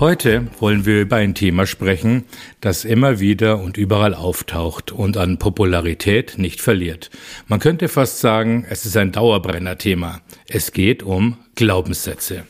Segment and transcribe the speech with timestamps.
[0.00, 2.22] Heute wollen wir über ein Thema sprechen,
[2.60, 7.10] das immer wieder und überall auftaucht und an Popularität nicht verliert.
[7.48, 10.20] Man könnte fast sagen, es ist ein Dauerbrenner-Thema.
[10.46, 12.44] Es geht um Glaubenssätze.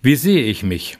[0.00, 0.96] Wie sehe ich mich?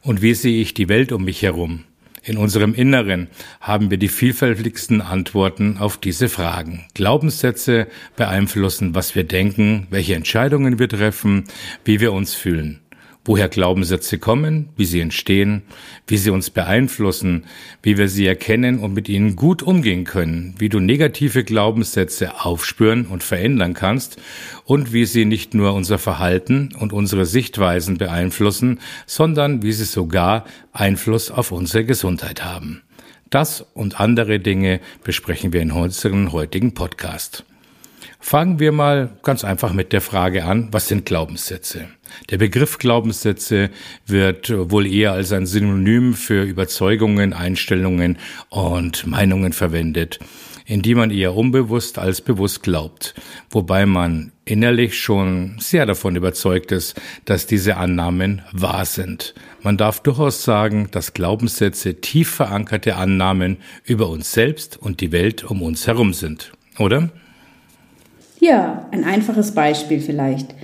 [0.00, 1.84] Und wie sehe ich die Welt um mich herum?
[2.24, 3.28] In unserem Inneren
[3.60, 6.86] haben wir die vielfältigsten Antworten auf diese Fragen.
[6.94, 11.44] Glaubenssätze beeinflussen, was wir denken, welche Entscheidungen wir treffen,
[11.84, 12.80] wie wir uns fühlen
[13.30, 15.62] woher Glaubenssätze kommen, wie sie entstehen,
[16.08, 17.44] wie sie uns beeinflussen,
[17.80, 23.06] wie wir sie erkennen und mit ihnen gut umgehen können, wie du negative Glaubenssätze aufspüren
[23.06, 24.20] und verändern kannst
[24.64, 30.44] und wie sie nicht nur unser Verhalten und unsere Sichtweisen beeinflussen, sondern wie sie sogar
[30.72, 32.82] Einfluss auf unsere Gesundheit haben.
[33.30, 37.44] Das und andere Dinge besprechen wir in unserem heutigen Podcast.
[38.22, 41.88] Fangen wir mal ganz einfach mit der Frage an, was sind Glaubenssätze?
[42.28, 43.70] Der Begriff Glaubenssätze
[44.06, 48.18] wird wohl eher als ein Synonym für Überzeugungen, Einstellungen
[48.50, 50.20] und Meinungen verwendet,
[50.66, 53.14] in die man eher unbewusst als bewusst glaubt,
[53.48, 59.34] wobei man innerlich schon sehr davon überzeugt ist, dass diese Annahmen wahr sind.
[59.62, 65.42] Man darf durchaus sagen, dass Glaubenssätze tief verankerte Annahmen über uns selbst und die Welt
[65.42, 67.10] um uns herum sind, oder?
[68.40, 70.54] Ja, ein einfaches Beispiel vielleicht.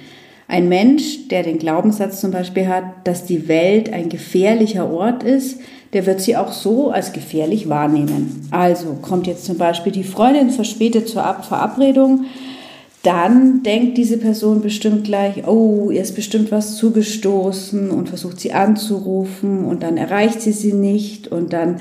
[0.48, 5.60] Ein Mensch, der den Glaubenssatz zum Beispiel hat, dass die Welt ein gefährlicher Ort ist,
[5.92, 8.48] der wird sie auch so als gefährlich wahrnehmen.
[8.50, 12.24] Also kommt jetzt zum Beispiel die Freundin verspätet zur Verabredung,
[13.02, 18.52] dann denkt diese Person bestimmt gleich, oh, ihr ist bestimmt was zugestoßen und versucht sie
[18.52, 21.76] anzurufen und dann erreicht sie sie nicht und dann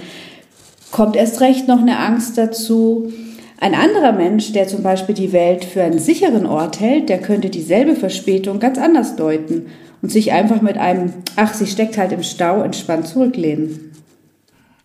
[0.91, 3.12] kommt erst recht noch eine Angst dazu.
[3.60, 7.50] Ein anderer Mensch, der zum Beispiel die Welt für einen sicheren Ort hält, der könnte
[7.50, 9.68] dieselbe Verspätung ganz anders deuten
[10.02, 13.92] und sich einfach mit einem Ach, sie steckt halt im Stau entspannt zurücklehnen.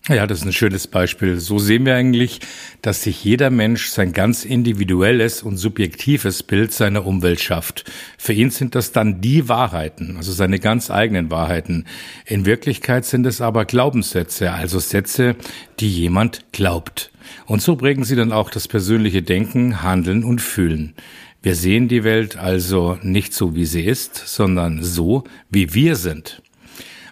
[0.08, 1.38] Ja, das ist ein schönes Beispiel.
[1.38, 2.40] So sehen wir eigentlich,
[2.80, 7.84] dass sich jeder Mensch sein ganz individuelles und subjektives Bild seiner Umwelt schafft.
[8.16, 11.84] Für ihn sind das dann die Wahrheiten, also seine ganz eigenen Wahrheiten.
[12.24, 15.36] In Wirklichkeit sind es aber Glaubenssätze, also Sätze,
[15.80, 17.09] die jemand glaubt.
[17.46, 20.94] Und so prägen sie dann auch das persönliche Denken, Handeln und Fühlen.
[21.42, 26.42] Wir sehen die Welt also nicht so, wie sie ist, sondern so, wie wir sind.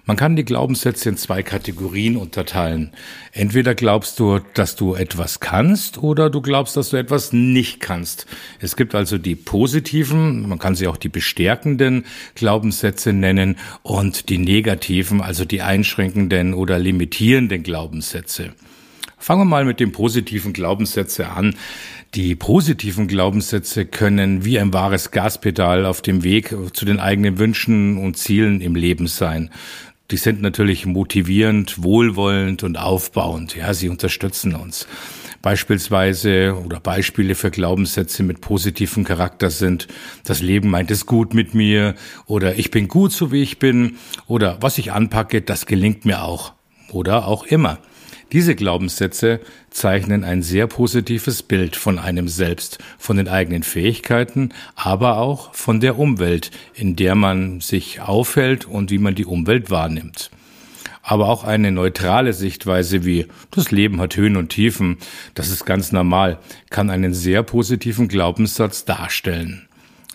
[0.08, 2.92] Man kann die Glaubenssätze in zwei Kategorien unterteilen.
[3.32, 8.24] Entweder glaubst du, dass du etwas kannst oder du glaubst, dass du etwas nicht kannst.
[8.58, 14.38] Es gibt also die positiven, man kann sie auch die bestärkenden Glaubenssätze nennen und die
[14.38, 18.54] negativen, also die einschränkenden oder limitierenden Glaubenssätze.
[19.18, 21.56] Fangen wir mal mit den positiven Glaubenssätze an.
[22.14, 27.98] Die positiven Glaubenssätze können wie ein wahres Gaspedal auf dem Weg zu den eigenen Wünschen
[27.98, 29.50] und Zielen im Leben sein.
[30.10, 33.54] Die sind natürlich motivierend, wohlwollend und aufbauend.
[33.56, 34.86] Ja, sie unterstützen uns.
[35.42, 39.86] Beispielsweise oder Beispiele für Glaubenssätze mit positivem Charakter sind,
[40.24, 41.94] das Leben meint es gut mit mir
[42.26, 46.22] oder ich bin gut so wie ich bin oder was ich anpacke, das gelingt mir
[46.22, 46.54] auch
[46.90, 47.78] oder auch immer.
[48.32, 49.40] Diese Glaubenssätze
[49.70, 55.80] zeichnen ein sehr positives Bild von einem selbst, von den eigenen Fähigkeiten, aber auch von
[55.80, 60.30] der Umwelt, in der man sich aufhält und wie man die Umwelt wahrnimmt.
[61.02, 64.98] Aber auch eine neutrale Sichtweise wie das Leben hat Höhen und Tiefen,
[65.32, 66.38] das ist ganz normal,
[66.68, 69.67] kann einen sehr positiven Glaubenssatz darstellen.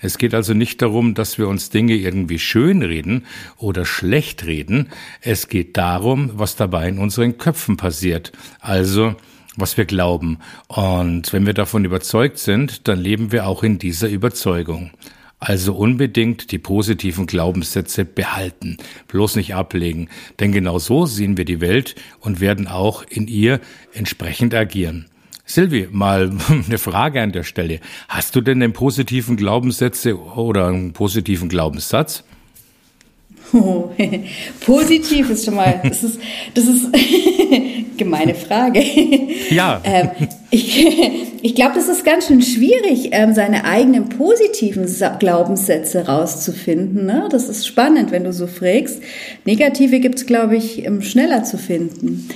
[0.04, 3.26] Es geht also nicht darum, dass wir uns Dinge irgendwie schönreden
[3.56, 4.90] oder schlecht reden.
[5.22, 8.34] Es geht darum, was dabei in unseren Köpfen passiert.
[8.60, 9.16] Also,
[9.56, 10.40] was wir glauben.
[10.68, 14.92] Und wenn wir davon überzeugt sind, dann leben wir auch in dieser Überzeugung.
[15.40, 18.78] Also unbedingt die positiven Glaubenssätze behalten,
[19.08, 20.10] bloß nicht ablegen,
[20.40, 23.62] denn genau so sehen wir die Welt und werden auch in ihr
[23.94, 25.06] entsprechend agieren.
[25.54, 26.32] Silvi, mal
[26.68, 27.80] eine Frage an der Stelle.
[28.10, 32.24] Hast du denn einen positiven Glaubenssätze oder einen positiven Glaubenssatz?
[33.54, 33.92] Oh,
[34.66, 36.20] positiv ist schon mal, das ist,
[36.56, 36.88] das ist
[37.98, 38.84] gemeine Frage.
[39.52, 39.80] Ja.
[39.84, 40.10] Ähm,
[40.50, 40.88] ich
[41.44, 44.88] ich glaube, das ist ganz schön schwierig, ähm, seine eigenen positiven
[45.20, 47.06] Glaubenssätze rauszufinden.
[47.06, 47.28] Ne?
[47.30, 49.04] Das ist spannend, wenn du so fragst.
[49.46, 52.28] Negative gibt es, glaube ich, ähm, schneller zu finden.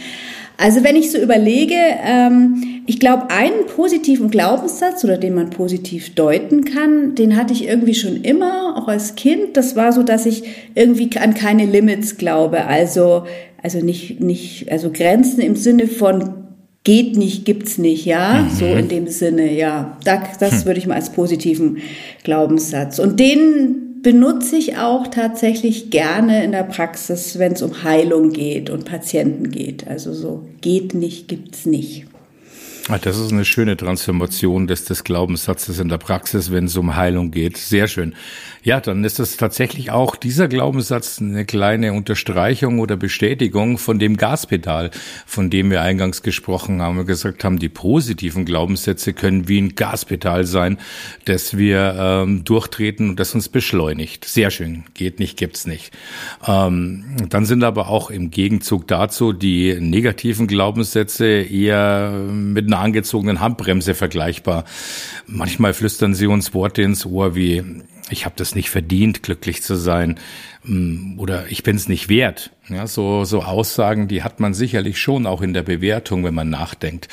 [0.58, 6.16] Also wenn ich so überlege, ähm, ich glaube, einen positiven Glaubenssatz oder den man positiv
[6.16, 9.58] deuten kann, den hatte ich irgendwie schon immer, auch als Kind.
[9.58, 10.44] Das war so, dass ich
[10.74, 12.66] irgendwie an keine Limits glaube.
[12.66, 13.26] Also,
[13.62, 16.46] also nicht, nicht, also Grenzen im Sinne von
[16.86, 18.56] geht nicht, gibt's nicht, ja, mhm.
[18.56, 19.98] so in dem Sinne, ja.
[20.06, 20.66] Das, das hm.
[20.66, 21.80] würde ich mal als positiven
[22.24, 23.00] Glaubenssatz.
[23.00, 28.70] Und den benutze ich auch tatsächlich gerne in der Praxis, wenn es um Heilung geht
[28.70, 29.86] und Patienten geht.
[29.86, 32.06] Also so geht nicht, gibt's nicht.
[32.90, 36.96] Ah, das ist eine schöne Transformation des, des Glaubenssatzes in der Praxis, wenn es um
[36.96, 37.58] Heilung geht.
[37.58, 38.16] Sehr schön.
[38.64, 44.16] Ja, dann ist das tatsächlich auch dieser Glaubenssatz eine kleine Unterstreichung oder Bestätigung von dem
[44.16, 44.92] Gaspedal,
[45.26, 46.96] von dem wir eingangs gesprochen haben.
[46.96, 50.78] Wir gesagt haben, die positiven Glaubenssätze können wie ein Gaspedal sein,
[51.26, 54.24] dass wir ähm, durchtreten und das uns beschleunigt.
[54.24, 54.86] Sehr schön.
[54.94, 55.92] Geht nicht, gibt's nicht.
[56.48, 63.40] Ähm, dann sind aber auch im Gegenzug dazu die negativen Glaubenssätze eher mit einer angezogenen
[63.40, 64.66] Handbremse vergleichbar.
[65.26, 69.76] Manchmal flüstern sie uns Worte ins Ohr wie ich habe das nicht verdient, glücklich zu
[69.76, 70.18] sein
[71.18, 72.52] oder ich bin es nicht wert.
[72.70, 76.50] Ja, so, so Aussagen, die hat man sicherlich schon auch in der Bewertung, wenn man
[76.50, 77.08] nachdenkt.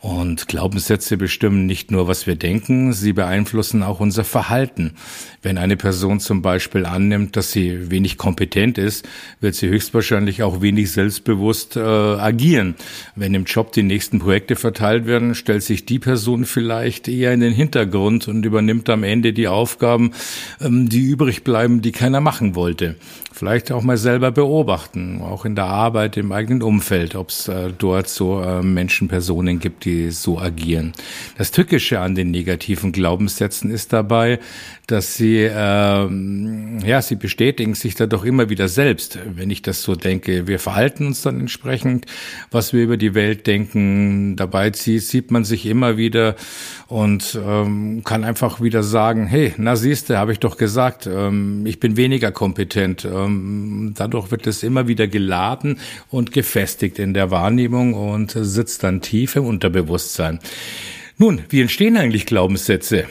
[0.00, 4.96] Und Glaubenssätze bestimmen nicht nur, was wir denken, sie beeinflussen auch unser Verhalten.
[5.40, 9.08] Wenn eine Person zum Beispiel annimmt, dass sie wenig kompetent ist,
[9.40, 12.74] wird sie höchstwahrscheinlich auch wenig selbstbewusst äh, agieren.
[13.16, 17.40] Wenn im Job die nächsten Projekte verteilt werden, stellt sich die Person vielleicht eher in
[17.40, 20.12] den Hintergrund und übernimmt am Ende die Aufgaben,
[20.60, 22.96] ähm, die übrig bleiben, die keiner machen wollte.
[23.32, 27.72] Vielleicht auch mal selber beobachten, auch in der Arbeit, im eigenen Umfeld, ob es äh,
[27.76, 30.92] dort so äh, Menschen, Personen gibt, die so agieren.
[31.36, 34.40] Das Tückische an den negativen Glaubenssätzen ist dabei,
[34.88, 39.82] dass sie, äh, ja, sie bestätigen sich da doch immer wieder selbst, wenn ich das
[39.82, 40.46] so denke.
[40.46, 42.06] Wir verhalten uns dann entsprechend,
[42.50, 44.34] was wir über die Welt denken.
[44.36, 46.36] Dabei sieht man sich immer wieder
[46.88, 51.80] und ähm, kann einfach wieder sagen, hey, na siehste, habe ich doch gesagt, ähm, ich
[51.80, 53.04] bin weniger kompetent.
[53.04, 55.78] Ähm, dadurch wird es immer wieder geladen
[56.10, 60.38] und gefestigt in der Wahrnehmung und sitzt dann tief im Unterbewusstsein.
[61.18, 63.04] Nun, wie entstehen eigentlich Glaubenssätze?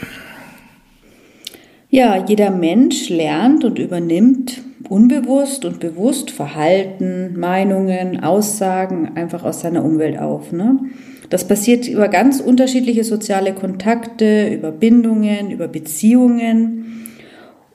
[1.89, 9.83] Ja, jeder Mensch lernt und übernimmt unbewusst und bewusst Verhalten, Meinungen, Aussagen einfach aus seiner
[9.83, 10.51] Umwelt auf.
[10.51, 10.79] Ne?
[11.29, 17.07] Das passiert über ganz unterschiedliche soziale Kontakte, über Bindungen, über Beziehungen.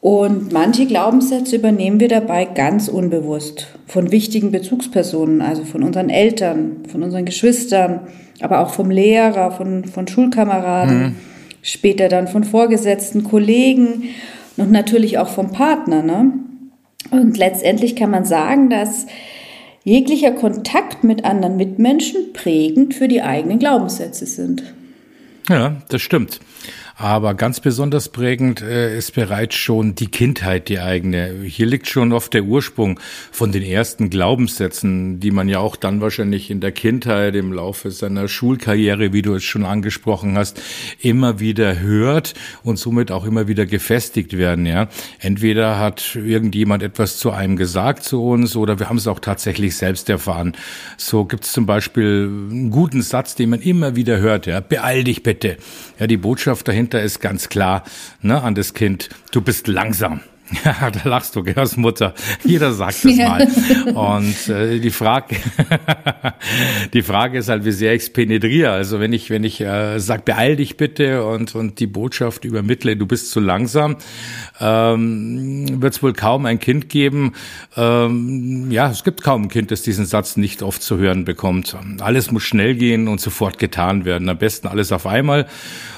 [0.00, 6.78] Und manche Glaubenssätze übernehmen wir dabei ganz unbewusst von wichtigen Bezugspersonen, also von unseren Eltern,
[6.88, 8.00] von unseren Geschwistern,
[8.40, 11.00] aber auch vom Lehrer, von, von Schulkameraden.
[11.00, 11.16] Mhm
[11.62, 14.10] später dann von Vorgesetzten, Kollegen
[14.56, 16.02] und natürlich auch vom Partner.
[16.02, 16.32] Ne?
[17.10, 19.06] Und letztendlich kann man sagen, dass
[19.84, 24.62] jeglicher Kontakt mit anderen Mitmenschen prägend für die eigenen Glaubenssätze sind.
[25.48, 26.40] Ja, das stimmt.
[26.96, 31.42] Aber ganz besonders prägend äh, ist bereits schon die Kindheit, die eigene.
[31.44, 33.00] Hier liegt schon oft der Ursprung
[33.30, 37.90] von den ersten Glaubenssätzen, die man ja auch dann wahrscheinlich in der Kindheit im Laufe
[37.90, 40.60] seiner Schulkarriere, wie du es schon angesprochen hast,
[41.00, 44.66] immer wieder hört und somit auch immer wieder gefestigt werden.
[44.66, 44.88] Ja,
[45.18, 49.76] entweder hat irgendjemand etwas zu einem gesagt zu uns oder wir haben es auch tatsächlich
[49.76, 50.52] selbst erfahren.
[50.98, 54.46] So gibt es zum Beispiel einen guten Satz, den man immer wieder hört.
[54.46, 55.56] Ja, beeil dich bitte.
[55.98, 57.84] Ja, die Botschaft dahinter dahinter ist ganz klar
[58.22, 60.20] ne, an das Kind, du bist langsam.
[60.64, 62.12] Ja, da lachst du, gell, als Mutter.
[62.44, 63.48] Jeder sagt das mal.
[63.94, 65.36] Und äh, die Frage,
[66.92, 68.70] die Frage ist halt, wie sehr ich es penetriere.
[68.70, 72.98] Also wenn ich, wenn ich äh, sag, beeil dich bitte und und die Botschaft übermittle,
[72.98, 73.96] du bist zu langsam,
[74.60, 77.32] ähm, wird es wohl kaum ein Kind geben.
[77.76, 81.74] Ähm, ja, es gibt kaum ein Kind, das diesen Satz nicht oft zu hören bekommt.
[82.00, 84.28] Alles muss schnell gehen und sofort getan werden.
[84.28, 85.46] Am besten alles auf einmal.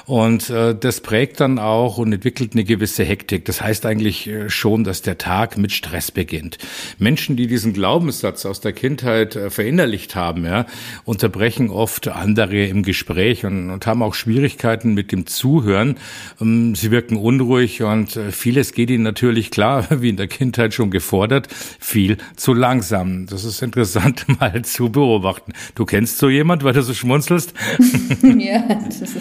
[0.07, 3.45] Und äh, das prägt dann auch und entwickelt eine gewisse Hektik.
[3.47, 6.59] Das heißt eigentlich äh, schon, dass der Tag mit Stress beginnt.
[6.99, 10.67] Menschen, die diesen Glaubenssatz aus der Kindheit äh, verinnerlicht haben, ja,
[11.05, 15.97] unterbrechen oft andere im Gespräch und, und haben auch Schwierigkeiten mit dem Zuhören.
[16.41, 20.75] Ähm, sie wirken unruhig und äh, vieles geht ihnen natürlich klar, wie in der Kindheit
[20.75, 21.49] schon gefordert,
[21.81, 23.27] viel zu langsam.
[23.27, 25.53] Das ist interessant mal zu beobachten.
[25.75, 27.55] Du kennst so jemand, weil du so schmunzelst?
[28.23, 29.17] ja, das ist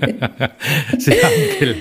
[0.98, 1.76] Sie haben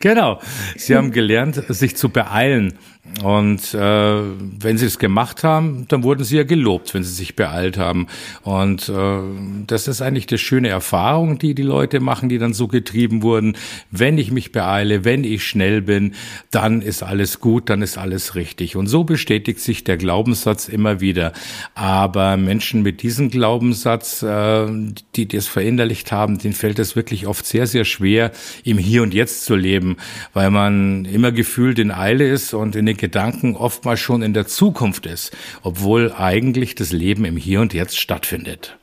[0.00, 0.40] genau,
[0.76, 2.74] Sie haben gelernt, sich zu beeilen.
[3.22, 7.36] Und äh, wenn sie es gemacht haben, dann wurden sie ja gelobt, wenn sie sich
[7.36, 8.06] beeilt haben.
[8.42, 9.18] Und äh,
[9.66, 13.56] das ist eigentlich die schöne Erfahrung, die die Leute machen, die dann so getrieben wurden.
[13.90, 16.14] Wenn ich mich beeile, wenn ich schnell bin,
[16.50, 18.74] dann ist alles gut, dann ist alles richtig.
[18.74, 21.34] Und so bestätigt sich der Glaubenssatz immer wieder.
[21.74, 24.66] Aber Menschen mit diesem Glaubenssatz, äh,
[25.14, 28.32] die das verinnerlicht haben, denen fällt es wirklich oft sehr, sehr schwer,
[28.64, 29.98] im Hier und Jetzt zu leben,
[30.32, 34.46] weil man immer gefühlt in Eile ist und in den Gedanken oftmals schon in der
[34.46, 35.32] Zukunft ist,
[35.62, 38.76] obwohl eigentlich das Leben im Hier und Jetzt stattfindet.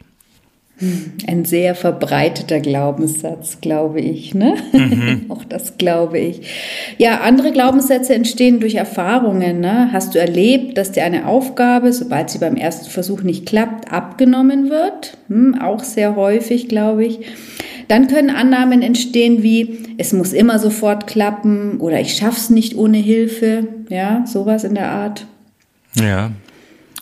[1.27, 4.33] Ein sehr verbreiteter Glaubenssatz, glaube ich.
[4.33, 4.55] Ne?
[4.73, 5.25] Mhm.
[5.29, 6.41] Auch das glaube ich.
[6.97, 9.59] Ja, andere Glaubenssätze entstehen durch Erfahrungen.
[9.59, 9.89] Ne?
[9.91, 14.71] Hast du erlebt, dass dir eine Aufgabe, sobald sie beim ersten Versuch nicht klappt, abgenommen
[14.71, 15.17] wird?
[15.27, 17.19] Hm, auch sehr häufig, glaube ich.
[17.87, 22.97] Dann können Annahmen entstehen wie, es muss immer sofort klappen oder ich schaff's nicht ohne
[22.97, 23.67] Hilfe.
[23.89, 25.25] Ja, sowas in der Art.
[25.95, 26.31] Ja,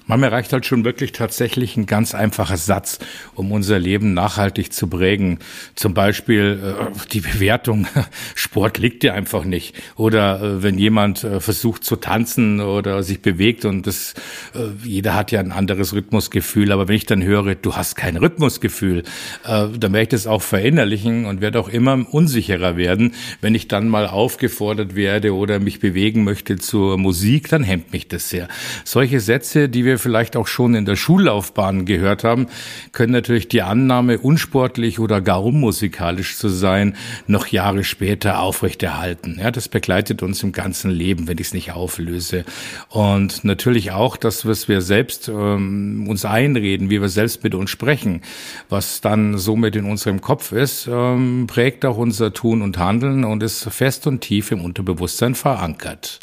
[0.09, 2.97] Manchmal reicht halt schon wirklich tatsächlich ein ganz einfacher Satz,
[3.35, 5.37] um unser Leben nachhaltig zu prägen.
[5.75, 7.85] Zum Beispiel äh, die Bewertung,
[8.33, 9.75] Sport liegt dir einfach nicht.
[9.97, 14.15] Oder äh, wenn jemand äh, versucht zu tanzen oder sich bewegt und das,
[14.55, 18.17] äh, jeder hat ja ein anderes Rhythmusgefühl, aber wenn ich dann höre, du hast kein
[18.17, 19.03] Rhythmusgefühl,
[19.45, 23.13] äh, dann werde ich das auch verinnerlichen und werde auch immer unsicherer werden.
[23.41, 28.07] Wenn ich dann mal aufgefordert werde oder mich bewegen möchte zur Musik, dann hemmt mich
[28.07, 28.47] das sehr.
[28.85, 32.47] Solche Sätze, die wir vielleicht auch schon in der Schullaufbahn gehört haben,
[32.91, 36.95] können natürlich die Annahme, unsportlich oder gar unmusikalisch zu sein,
[37.27, 39.37] noch Jahre später aufrechterhalten.
[39.39, 42.45] Ja, das begleitet uns im ganzen Leben, wenn ich es nicht auflöse.
[42.89, 47.69] Und natürlich auch das, was wir selbst ähm, uns einreden, wie wir selbst mit uns
[47.69, 48.21] sprechen,
[48.69, 53.43] was dann somit in unserem Kopf ist, ähm, prägt auch unser Tun und Handeln und
[53.43, 56.19] ist fest und tief im Unterbewusstsein verankert.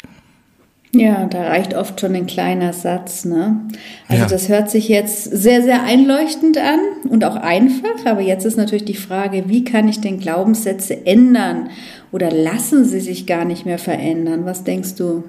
[0.99, 3.25] Ja, da reicht oft schon ein kleiner Satz.
[3.25, 3.61] Ne?
[4.07, 4.29] Also ja.
[4.29, 8.05] das hört sich jetzt sehr, sehr einleuchtend an und auch einfach.
[8.05, 11.69] Aber jetzt ist natürlich die Frage, wie kann ich denn Glaubenssätze ändern?
[12.11, 14.45] Oder lassen sie sich gar nicht mehr verändern?
[14.45, 15.23] Was denkst du?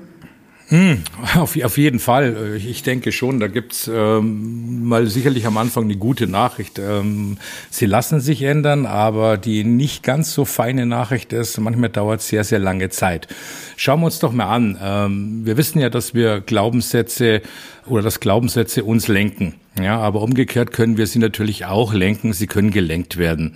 [0.71, 1.03] Hm,
[1.37, 2.57] auf, auf jeden Fall.
[2.63, 6.79] Ich denke schon, da gibt's ähm, mal sicherlich am Anfang eine gute Nachricht.
[6.79, 7.39] Ähm,
[7.71, 12.45] sie lassen sich ändern, aber die nicht ganz so feine Nachricht ist, manchmal dauert sehr,
[12.45, 13.29] sehr lange Zeit.
[13.77, 14.79] Schauen wir uns doch mal an.
[14.83, 17.41] Ähm, wir wissen ja, dass wir Glaubenssätze
[17.89, 19.55] oder dass Glaubenssätze uns lenken.
[19.81, 22.33] Ja, aber umgekehrt können wir sie natürlich auch lenken.
[22.33, 23.55] Sie können gelenkt werden.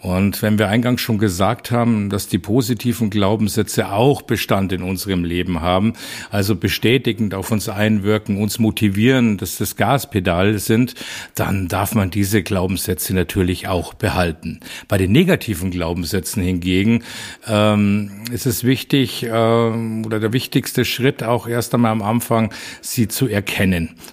[0.00, 5.24] Und wenn wir eingangs schon gesagt haben, dass die positiven Glaubenssätze auch Bestand in unserem
[5.24, 5.92] Leben haben,
[6.30, 10.94] also bestätigend auf uns einwirken, uns motivieren, dass das Gaspedal sind,
[11.34, 14.60] dann darf man diese Glaubenssätze natürlich auch behalten.
[14.88, 17.04] Bei den negativen Glaubenssätzen hingegen
[17.46, 23.06] ähm, ist es wichtig äh, oder der wichtigste Schritt auch erst einmal am Anfang, sie
[23.06, 23.69] zu erkennen,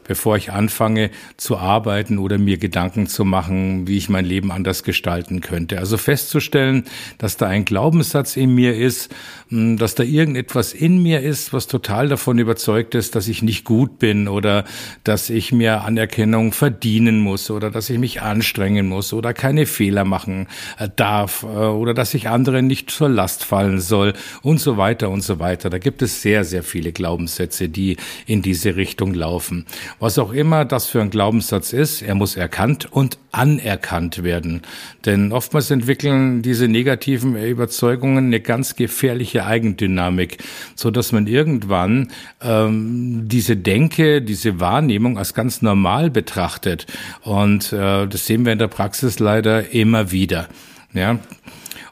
[0.07, 4.83] bevor ich anfange zu arbeiten oder mir Gedanken zu machen, wie ich mein Leben anders
[4.83, 5.79] gestalten könnte.
[5.79, 6.83] Also festzustellen,
[7.17, 9.13] dass da ein Glaubenssatz in mir ist,
[9.49, 13.63] hm, dass da irgendetwas in mir ist, was total davon überzeugt ist, dass ich nicht
[13.63, 14.65] gut bin oder
[15.03, 20.03] dass ich mir Anerkennung verdienen muss oder dass ich mich anstrengen muss oder keine Fehler
[20.03, 20.47] machen
[20.79, 25.09] äh, darf äh, oder dass ich anderen nicht zur Last fallen soll und so weiter
[25.09, 25.69] und so weiter.
[25.69, 29.46] Da gibt es sehr, sehr viele Glaubenssätze, die in diese Richtung laufen.
[29.99, 34.61] Was auch immer das für ein Glaubenssatz ist, er muss erkannt und anerkannt werden.
[35.05, 40.37] Denn oftmals Oftmals entwickeln diese negativen Überzeugungen eine ganz gefährliche Eigendynamik,
[40.75, 42.11] so dass man irgendwann
[42.41, 46.85] ähm, diese Denke, diese Wahrnehmung als ganz normal betrachtet.
[47.23, 50.47] Und äh, das sehen wir in der Praxis leider immer wieder.
[50.93, 51.17] Ja,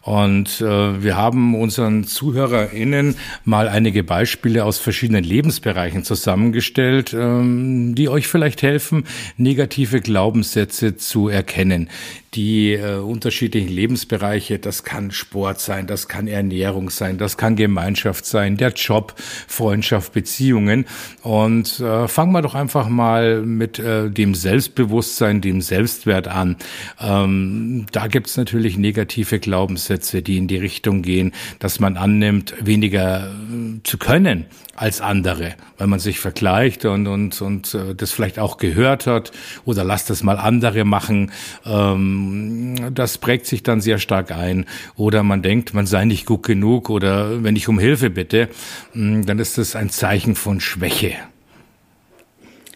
[0.06, 8.08] und äh, wir haben unseren ZuhörerInnen mal einige Beispiele aus verschiedenen Lebensbereichen zusammengestellt, ähm, die
[8.08, 9.06] euch vielleicht helfen,
[9.38, 11.90] negative Glaubenssätze zu erkennen
[12.36, 14.60] die äh, unterschiedlichen Lebensbereiche.
[14.60, 19.16] Das kann Sport sein, das kann Ernährung sein, das kann Gemeinschaft sein, der Job,
[19.48, 20.86] Freundschaft, Beziehungen.
[21.22, 26.58] Und äh, fangen wir doch einfach mal mit äh, dem Selbstbewusstsein, dem Selbstwert an.
[27.00, 33.28] Ähm, da gibt's natürlich negative Glaubenssätze, die in die Richtung gehen, dass man annimmt, weniger
[33.28, 34.46] äh, zu können
[34.76, 39.32] als andere, weil man sich vergleicht und und und äh, das vielleicht auch gehört hat
[39.64, 41.32] oder lasst es mal andere machen.
[41.66, 44.66] Ähm, das prägt sich dann sehr stark ein.
[44.96, 48.50] Oder man denkt, man sei nicht gut genug oder wenn ich um Hilfe bitte,
[48.94, 51.14] mm, dann ist das ein Zeichen von Schwäche.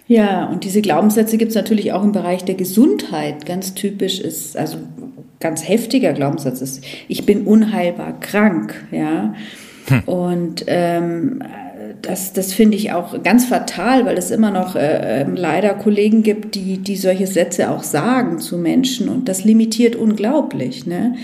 [0.08, 3.46] Ja, und diese Glaubenssätze gibt es natürlich auch im Bereich der Gesundheit.
[3.46, 4.78] Ganz typisch ist, also
[5.40, 9.36] ganz heftiger Glaubenssatz ist, ich bin unheilbar krank, ja.
[9.88, 10.02] Hm.
[10.06, 11.44] Und ähm,
[12.02, 16.24] das, das finde ich auch ganz fatal, weil es immer noch äh, ähm, leider Kollegen
[16.24, 20.86] gibt, die, die solche Sätze auch sagen zu Menschen und das limitiert unglaublich.
[20.86, 21.16] Ne?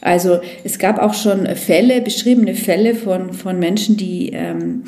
[0.00, 4.84] Also es gab auch schon Fälle, beschriebene Fälle von, von Menschen, die ähm,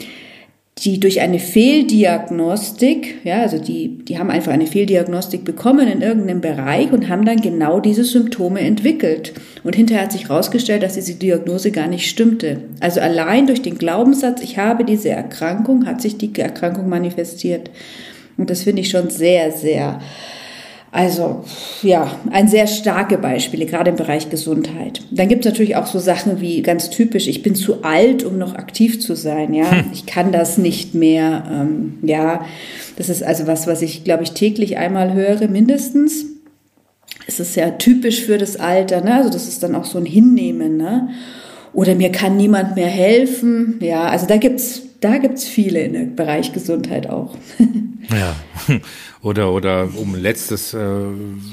[0.79, 6.41] die durch eine Fehldiagnostik, ja, also die, die haben einfach eine Fehldiagnostik bekommen in irgendeinem
[6.41, 9.35] Bereich und haben dann genau diese Symptome entwickelt.
[9.63, 12.63] Und hinterher hat sich herausgestellt, dass diese Diagnose gar nicht stimmte.
[12.81, 17.71] Also allein durch den Glaubenssatz, ich habe diese Erkrankung, hat sich die Erkrankung manifestiert.
[18.39, 20.01] Und das finde ich schon sehr, sehr
[20.95, 21.43] also
[21.83, 25.01] ja, ein sehr starke Beispiele, gerade im Bereich Gesundheit.
[25.11, 28.37] Dann gibt es natürlich auch so Sachen wie ganz typisch, ich bin zu alt, um
[28.37, 29.87] noch aktiv zu sein, ja, hm.
[29.95, 32.45] ich kann das nicht mehr, ähm, ja,
[32.97, 36.27] das ist also was, was ich, glaube ich, täglich einmal höre, mindestens.
[37.27, 39.15] Es ist ja typisch für das Alter, ne?
[39.15, 41.09] also das ist dann auch so ein Hinnehmen, ne?
[41.73, 46.17] oder mir kann niemand mehr helfen, ja, also da gibt's da gibt's viele in dem
[46.17, 47.37] Bereich Gesundheit auch.
[48.11, 48.35] Ja,
[49.23, 50.81] oder, oder um letztes, äh,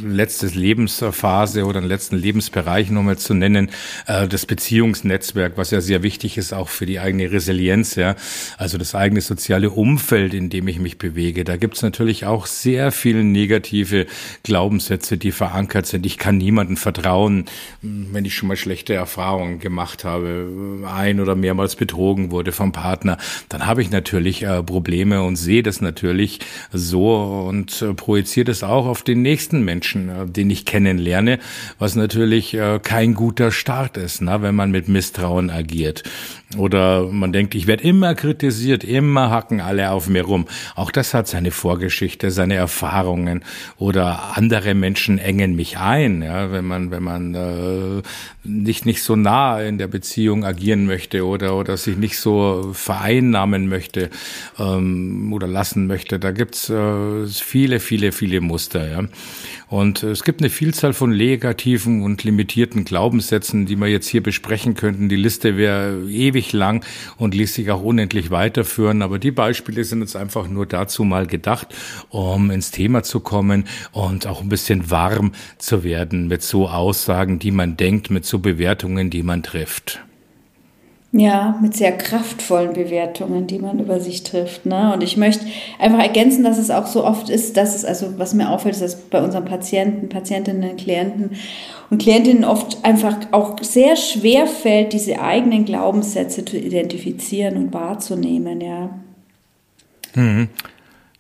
[0.04, 3.70] letztes Lebensphase oder einen letzten Lebensbereich nochmal zu nennen,
[4.08, 8.16] äh, das Beziehungsnetzwerk, was ja sehr wichtig ist auch für die eigene Resilienz, ja,
[8.58, 11.44] also das eigene soziale Umfeld, in dem ich mich bewege.
[11.44, 14.08] Da gibt's natürlich auch sehr viele negative
[14.44, 16.06] Glaubenssätze, die verankert sind.
[16.06, 17.46] Ich kann niemandem vertrauen,
[17.82, 23.18] wenn ich schon mal schlechte Erfahrungen gemacht habe, ein oder mehrmals betrogen wurde vom Partner,
[23.48, 26.40] dann habe ich natürlich äh, Probleme und sehe das natürlich
[26.72, 31.40] so und äh, projiziere das auch auf den nächsten Menschen, äh, den ich kennenlerne,
[31.78, 36.04] was natürlich äh, kein guter Start ist, na, wenn man mit Misstrauen agiert.
[36.58, 40.48] Oder man denkt, ich werde immer kritisiert, immer hacken alle auf mir rum.
[40.76, 43.44] Auch das hat seine Vorgeschichte, seine Erfahrungen.
[43.78, 48.02] Oder andere Menschen engen mich ein, ja, wenn man, wenn man äh,
[48.44, 52.72] nicht, nicht so nah in der Beziehung agieren möchte oder, oder sich nicht so
[53.30, 54.10] vereinnahmen möchte
[54.58, 56.20] ähm, oder lassen möchte.
[56.20, 58.90] Da gibt's äh, viele, viele, viele Muster.
[58.90, 59.04] Ja.
[59.68, 64.74] Und es gibt eine Vielzahl von negativen und limitierten Glaubenssätzen, die wir jetzt hier besprechen
[64.74, 65.10] könnten.
[65.10, 66.84] Die Liste wäre ewig lang
[67.18, 69.02] und ließ sich auch unendlich weiterführen.
[69.02, 71.68] Aber die Beispiele sind jetzt einfach nur dazu mal gedacht,
[72.10, 77.38] um ins Thema zu kommen und auch ein bisschen warm zu werden mit so Aussagen,
[77.38, 80.02] die man denkt, mit so Bewertungen, die man trifft.
[81.12, 84.68] Ja, mit sehr kraftvollen Bewertungen, die man über sich trifft.
[84.68, 84.94] Ne?
[84.94, 85.44] Und ich möchte
[85.80, 88.84] einfach ergänzen, dass es auch so oft ist, dass es, also was mir auffällt, ist,
[88.84, 91.32] dass bei unseren Patienten, Patientinnen, Klienten
[91.90, 98.62] und Klientinnen oft einfach auch sehr schwer fällt, diese eigenen Glaubenssätze zu identifizieren und wahrzunehmen,
[98.62, 98.92] ja.
[100.14, 100.48] Mhm.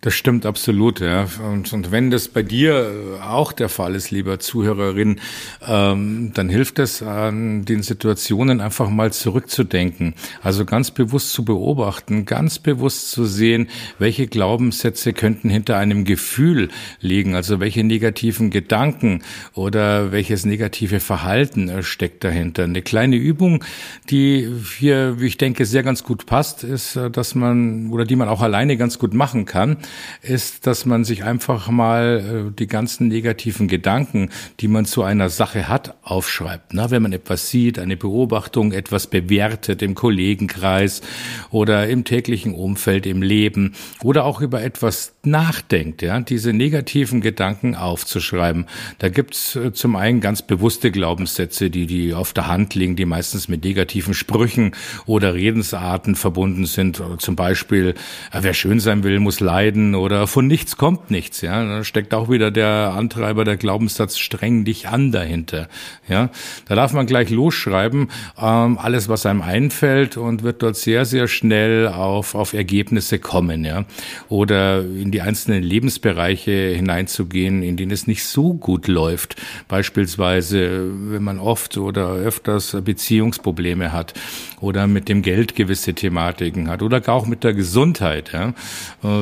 [0.01, 1.27] Das stimmt absolut, ja.
[1.45, 5.19] Und, und wenn das bei dir äh, auch der Fall ist, lieber Zuhörerin,
[5.67, 10.13] ähm, dann hilft es an den Situationen einfach mal zurückzudenken.
[10.41, 16.69] Also ganz bewusst zu beobachten, ganz bewusst zu sehen, welche Glaubenssätze könnten hinter einem Gefühl
[17.01, 19.21] liegen, also welche negativen Gedanken
[19.53, 22.63] oder welches negative Verhalten äh, steckt dahinter.
[22.63, 23.65] Eine kleine Übung,
[24.09, 28.15] die hier, wie ich denke, sehr ganz gut passt, ist, äh, dass man oder die
[28.15, 29.75] man auch alleine ganz gut machen kann
[30.21, 35.29] ist, dass man sich einfach mal äh, die ganzen negativen Gedanken, die man zu einer
[35.29, 36.73] Sache hat, aufschreibt.
[36.73, 41.01] Na, wenn man etwas sieht, eine Beobachtung, etwas bewertet im Kollegenkreis
[41.49, 43.73] oder im täglichen Umfeld, im Leben
[44.03, 48.65] oder auch über etwas nachdenkt, ja, diese negativen Gedanken aufzuschreiben.
[48.99, 53.05] Da gibt's äh, zum einen ganz bewusste Glaubenssätze, die, die auf der Hand liegen, die
[53.05, 54.71] meistens mit negativen Sprüchen
[55.05, 57.01] oder Redensarten verbunden sind.
[57.19, 57.95] Zum Beispiel,
[58.31, 61.63] äh, wer schön sein will, muss leiden oder von nichts kommt nichts, ja.
[61.63, 65.67] Da steckt auch wieder der Antreiber, der Glaubenssatz, streng dich an dahinter,
[66.07, 66.29] ja.
[66.67, 68.09] Da darf man gleich losschreiben,
[68.41, 73.65] ähm, alles, was einem einfällt und wird dort sehr, sehr schnell auf, auf Ergebnisse kommen,
[73.65, 73.85] ja.
[74.27, 79.35] Oder in die einzelnen Lebensbereiche hineinzugehen, in denen es nicht so gut läuft.
[79.67, 84.13] Beispielsweise, wenn man oft oder öfters Beziehungsprobleme hat
[84.61, 88.31] oder mit dem Geld gewisse Thematiken hat oder gar auch mit der Gesundheit.
[88.33, 88.49] Ja.
[88.49, 88.53] Äh,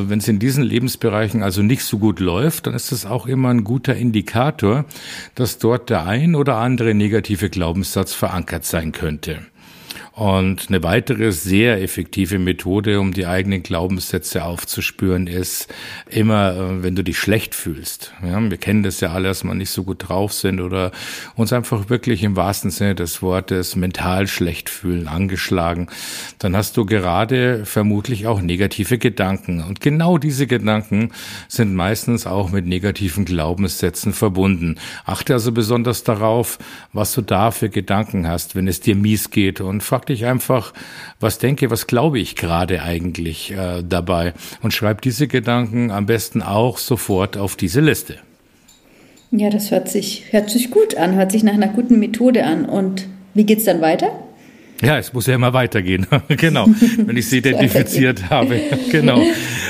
[0.10, 3.50] wenn es in diesen Lebensbereichen also nicht so gut läuft, dann ist das auch immer
[3.50, 4.86] ein guter Indikator,
[5.36, 9.40] dass dort der ein oder andere negative Glaubenssatz verankert sein könnte.
[10.18, 15.72] Und eine weitere sehr effektive Methode, um die eigenen Glaubenssätze aufzuspüren, ist
[16.10, 18.14] immer, äh, wenn du dich schlecht fühlst.
[18.26, 20.92] Ja, wir kennen das ja alle, dass wir nicht so gut drauf sind oder
[21.36, 25.86] uns einfach wirklich im wahrsten Sinne des Wortes mental schlecht fühlen, angeschlagen.
[26.40, 29.62] Dann hast du gerade vermutlich auch negative Gedanken.
[29.62, 31.12] Und genau diese Gedanken
[31.48, 34.80] sind meistens auch mit negativen Glaubenssätzen verbunden.
[35.06, 36.58] Achte also besonders darauf,
[36.92, 40.74] was du da für Gedanken hast, wenn es dir mies geht und frag dich einfach,
[41.20, 46.42] was denke, was glaube ich gerade eigentlich äh, dabei und schreib diese Gedanken am besten
[46.42, 48.18] auch sofort auf diese Liste.
[49.32, 52.66] Ja, das hört sich, hört sich gut an, hört sich nach einer guten Methode an.
[52.66, 54.12] Und wie geht es dann weiter?
[54.82, 56.06] Ja, es muss ja immer weitergehen.
[56.30, 56.68] genau.
[56.98, 58.62] Wenn ich sie identifiziert habe.
[58.92, 59.22] genau.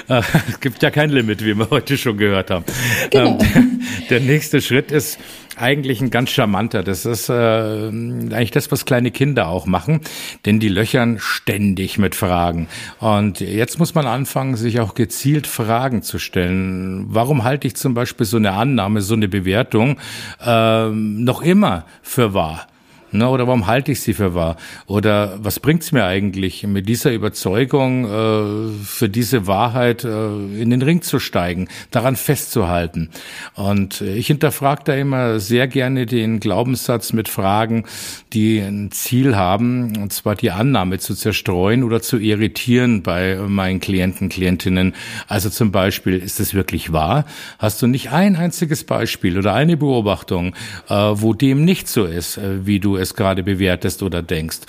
[0.09, 2.65] Äh, es gibt ja kein Limit, wie wir heute schon gehört haben.
[3.09, 3.37] Genau.
[3.55, 5.17] Ähm, der, nächste Schritt ist
[5.57, 6.83] eigentlich ein ganz charmanter.
[6.83, 10.01] Das ist äh, eigentlich das, was kleine Kinder auch machen,
[10.45, 12.67] denn die löchern ständig mit Fragen.
[12.99, 17.05] Und jetzt muss man anfangen, sich auch gezielt Fragen zu stellen.
[17.09, 19.97] Warum halte ich zum Beispiel so eine Annahme, so eine Bewertung
[20.45, 22.67] äh, noch immer für wahr?
[23.11, 24.57] Ne, oder warum halte ich sie für wahr?
[24.85, 30.27] Oder was bringt's mir eigentlich, mit dieser Überzeugung äh, für diese Wahrheit äh,
[30.61, 33.09] in den Ring zu steigen, daran festzuhalten?
[33.55, 37.85] Und ich hinterfrage da immer sehr gerne den Glaubenssatz mit Fragen,
[38.33, 43.79] die ein Ziel haben, und zwar die Annahme zu zerstreuen oder zu irritieren bei meinen
[43.79, 44.93] Klienten, Klientinnen.
[45.29, 47.25] Also zum Beispiel, ist es wirklich wahr?
[47.57, 50.53] Hast du nicht ein einziges Beispiel oder eine Beobachtung,
[50.89, 54.59] äh, wo dem nicht so ist, äh, wie du es gerade bewertest oder denkst.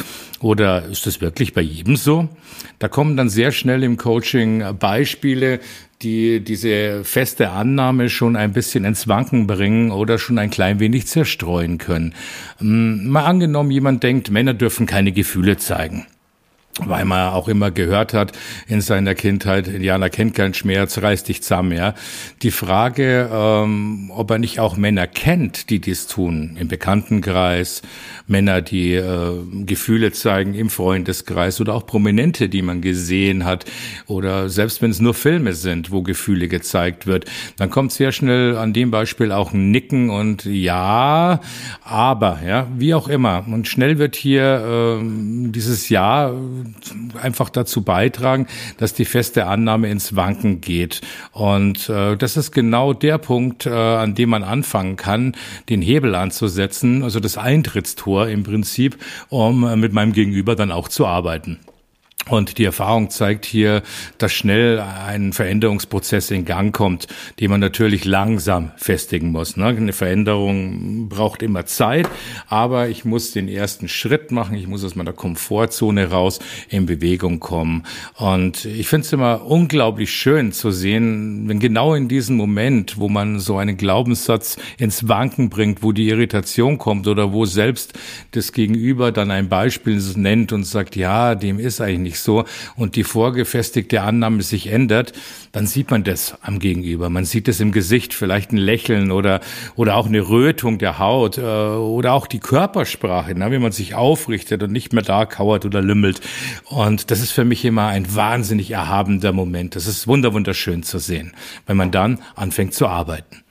[0.40, 2.28] Oder ist das wirklich bei jedem so?
[2.78, 5.60] Da kommen dann sehr schnell im Coaching Beispiele,
[6.02, 11.06] die diese feste Annahme schon ein bisschen ins Wanken bringen oder schon ein klein wenig
[11.06, 12.14] zerstreuen können.
[12.58, 16.06] Hm, mal angenommen, jemand denkt, Männer dürfen keine Gefühle zeigen
[16.86, 18.32] weil man auch immer gehört hat
[18.66, 21.94] in seiner Kindheit, Indianer kennt keinen Schmerz, reiß dich zusammen, ja.
[22.42, 27.82] Die Frage, ähm, ob er nicht auch Männer kennt, die dies tun, im Bekanntenkreis,
[28.26, 29.32] Männer, die äh,
[29.64, 33.64] Gefühle zeigen im Freundeskreis oder auch Prominente, die man gesehen hat,
[34.06, 37.24] oder selbst wenn es nur Filme sind, wo Gefühle gezeigt wird,
[37.56, 41.40] dann kommt sehr schnell an dem Beispiel auch ein Nicken und ja,
[41.82, 43.44] aber, ja, wie auch immer.
[43.46, 45.04] Und schnell wird hier äh,
[45.50, 46.32] dieses Ja
[47.20, 48.46] einfach dazu beitragen,
[48.78, 51.00] dass die feste Annahme ins Wanken geht.
[51.32, 55.34] Und äh, das ist genau der Punkt, äh, an dem man anfangen kann,
[55.68, 60.88] den Hebel anzusetzen, also das Eintrittstor im Prinzip, um äh, mit meinem Gegenüber dann auch
[60.88, 61.58] zu arbeiten.
[62.28, 63.82] Und die Erfahrung zeigt hier,
[64.18, 67.06] dass schnell ein Veränderungsprozess in Gang kommt,
[67.40, 69.56] den man natürlich langsam festigen muss.
[69.56, 69.66] Ne?
[69.66, 72.08] Eine Veränderung braucht immer Zeit,
[72.46, 74.56] aber ich muss den ersten Schritt machen.
[74.56, 76.38] Ich muss aus meiner Komfortzone raus
[76.68, 77.84] in Bewegung kommen.
[78.16, 83.08] Und ich finde es immer unglaublich schön zu sehen, wenn genau in diesem Moment, wo
[83.08, 87.94] man so einen Glaubenssatz ins Wanken bringt, wo die Irritation kommt oder wo selbst
[88.32, 92.44] das Gegenüber dann ein Beispiel nennt und sagt, ja, dem ist eigentlich nicht so
[92.76, 95.12] und die vorgefestigte Annahme sich ändert,
[95.52, 97.10] dann sieht man das am Gegenüber.
[97.10, 99.40] Man sieht es im Gesicht, vielleicht ein Lächeln oder,
[99.76, 103.94] oder auch eine Rötung der Haut äh, oder auch die Körpersprache, ne, wie man sich
[103.94, 106.20] aufrichtet und nicht mehr da kauert oder lümmelt.
[106.64, 109.76] Und das ist für mich immer ein wahnsinnig erhabender Moment.
[109.76, 111.32] Das ist wunderschön zu sehen,
[111.66, 113.47] wenn man dann anfängt zu arbeiten.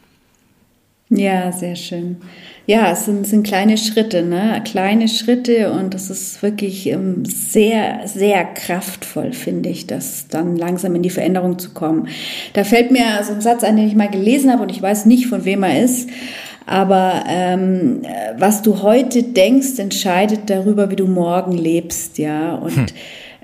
[1.10, 2.17] Ja, sehr schön.
[2.65, 4.62] Ja, es sind, sind kleine Schritte, ne?
[4.65, 10.93] Kleine Schritte und das ist wirklich ähm, sehr, sehr kraftvoll, finde ich, das dann langsam
[10.96, 12.10] in die Veränderung zu kommen.
[12.52, 15.06] Da fällt mir so ein Satz ein, den ich mal gelesen habe und ich weiß
[15.06, 16.10] nicht, von wem er ist.
[16.65, 18.02] Aber ähm,
[18.38, 22.56] was du heute denkst, entscheidet darüber, wie du morgen lebst, ja.
[22.56, 22.88] Und hm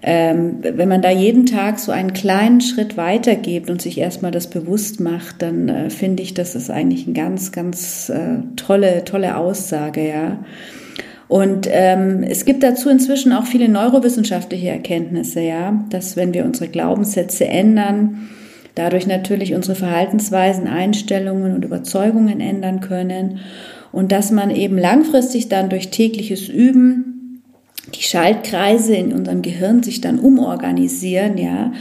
[0.06, 4.48] ähm, wenn man da jeden Tag so einen kleinen Schritt weitergeht und sich erstmal das
[4.48, 9.38] bewusst macht, dann äh, finde ich, das ist eigentlich eine ganz, ganz äh, tolle, tolle
[9.38, 10.40] Aussage, ja.
[11.30, 16.70] Und ähm, es gibt dazu inzwischen auch viele neurowissenschaftliche Erkenntnisse, ja, dass wenn wir unsere
[16.70, 18.30] Glaubenssätze ändern,
[18.76, 23.40] dadurch natürlich unsere Verhaltensweisen, Einstellungen und Überzeugungen ändern können
[23.94, 27.13] und dass man eben langfristig dann durch tägliches Üben
[28.04, 31.72] die Schaltkreise in unserem Gehirn sich dann umorganisieren, ja.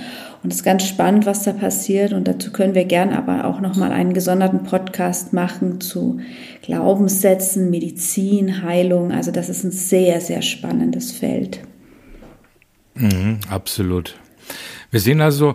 [0.42, 2.12] Und es ist ganz spannend, was da passiert.
[2.12, 6.20] Und dazu können wir gern aber auch nochmal einen gesonderten Podcast machen zu
[6.62, 9.12] Glaubenssätzen, Medizin, Heilung.
[9.12, 11.60] Also das ist ein sehr, sehr spannendes Feld.
[12.94, 14.16] Mhm, absolut.
[14.90, 15.54] Wir sehen also,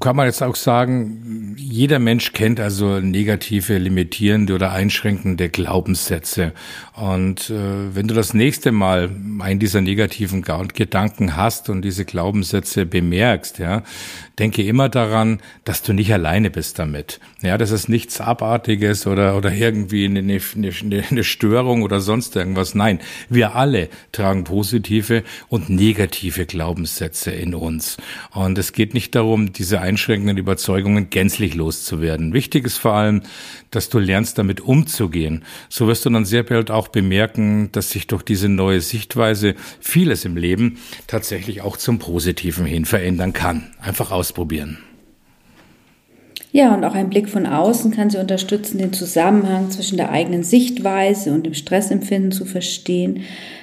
[0.00, 6.52] kann man jetzt auch sagen, jeder Mensch kennt also negative, limitierende oder einschränkende Glaubenssätze.
[6.94, 12.86] Und äh, wenn du das nächste Mal einen dieser negativen Gedanken hast und diese Glaubenssätze
[12.86, 13.82] bemerkst, ja,
[14.38, 17.20] denke immer daran, dass du nicht alleine bist damit.
[17.42, 22.74] Ja, das ist nichts Abartiges oder, oder irgendwie eine, eine, eine Störung oder sonst irgendwas.
[22.74, 27.98] Nein, wir alle tragen positive und negative Glaubenssätze in uns.
[28.32, 32.32] Und es geht nicht darum, die diese einschränkenden Überzeugungen gänzlich loszuwerden.
[32.32, 33.22] Wichtig ist vor allem,
[33.72, 35.44] dass du lernst, damit umzugehen.
[35.68, 40.24] So wirst du dann sehr bald auch bemerken, dass sich durch diese neue Sichtweise vieles
[40.24, 43.72] im Leben tatsächlich auch zum Positiven hin verändern kann.
[43.80, 44.78] Einfach ausprobieren.
[46.52, 50.42] Ja, und auch ein Blick von außen kann sie unterstützen, den Zusammenhang zwischen der eigenen
[50.42, 53.22] Sichtweise und dem Stressempfinden zu verstehen.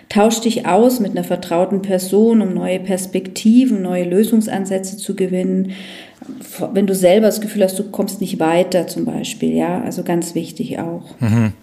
[0.09, 5.71] Tausch dich aus mit einer vertrauten Person, um neue Perspektiven, neue Lösungsansätze zu gewinnen.
[6.73, 10.35] Wenn du selber das Gefühl hast, du kommst nicht weiter zum Beispiel, ja, also ganz
[10.35, 11.19] wichtig auch.
[11.19, 11.53] Mhm.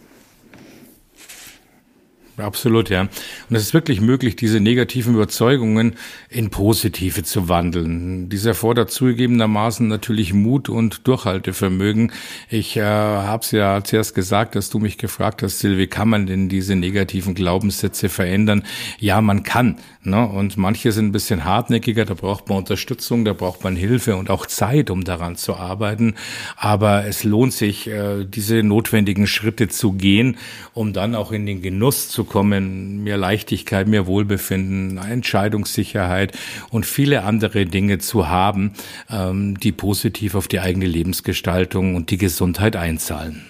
[2.40, 3.03] Absolut, ja.
[3.03, 5.96] Und es ist wirklich möglich, diese negativen Überzeugungen
[6.29, 8.29] in positive zu wandeln.
[8.29, 12.12] Dies erfordert zugegebenermaßen natürlich Mut und Durchhaltevermögen.
[12.48, 16.26] Ich äh, habe es ja zuerst gesagt, dass du mich gefragt hast, Silvi, kann man
[16.26, 18.64] denn diese negativen Glaubenssätze verändern?
[18.98, 19.76] Ja, man kann.
[20.03, 20.26] Ne?
[20.26, 24.31] Und manche sind ein bisschen hartnäckiger, da braucht man Unterstützung, da braucht man Hilfe und
[24.31, 26.14] auch Zeit, um daran zu arbeiten.
[26.57, 30.38] Aber es lohnt sich, äh, diese notwendigen Schritte zu gehen,
[30.72, 36.32] um dann auch in den Genuss zu kommen, mehr Leichtigkeit, mehr Wohlbefinden, Entscheidungssicherheit
[36.70, 38.72] und viele andere Dinge zu haben,
[39.10, 43.42] ähm, die positiv auf die eigene Lebensgestaltung und die Gesundheit einzahlen.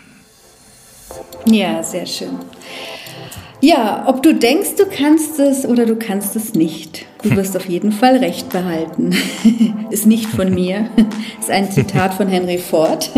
[1.47, 2.39] Ja, sehr schön.
[3.63, 7.05] Ja, ob du denkst, du kannst es oder du kannst es nicht.
[7.23, 9.15] Du wirst auf jeden Fall recht behalten.
[9.91, 10.89] ist nicht von mir.
[11.41, 13.11] Ist ein Zitat von Henry Ford.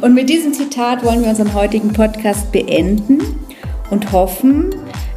[0.00, 3.20] Und mit diesem Zitat wollen wir unseren heutigen Podcast beenden
[3.90, 4.70] und hoffen,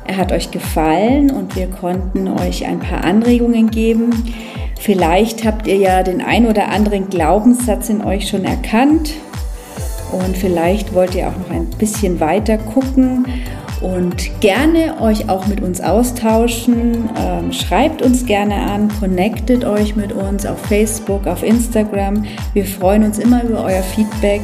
[0.06, 4.12] er hat euch gefallen und wir konnten euch ein paar Anregungen geben.
[4.80, 9.14] Vielleicht habt ihr ja den ein oder anderen Glaubenssatz in euch schon erkannt
[10.12, 13.26] und vielleicht wollt ihr auch noch ein bisschen weiter gucken
[13.82, 17.10] und gerne euch auch mit uns austauschen.
[17.18, 22.26] Ähm, schreibt uns gerne an, connectet euch mit uns auf Facebook, auf Instagram.
[22.54, 24.42] Wir freuen uns immer über euer Feedback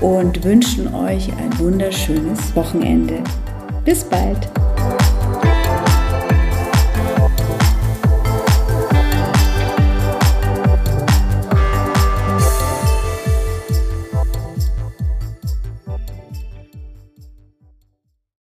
[0.00, 3.18] und wünschen euch ein wunderschönes Wochenende.
[3.84, 4.48] Bis bald!